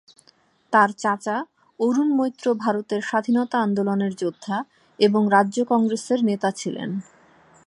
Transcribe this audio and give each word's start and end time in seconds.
তার 0.73 0.89
চাচা 0.93 1.37
অরুণ 1.79 2.09
মৈত্র 2.15 2.45
ভারতের 2.55 3.01
স্বাধীনতা 3.01 3.57
আন্দোলনের 3.61 4.13
যোদ্ধা 4.15 4.57
এবং 4.99 5.21
রাজ্য 5.27 5.57
কংগ্রেসের 5.71 6.19
নেতা 6.25 6.49
ছিলেন। 6.51 6.89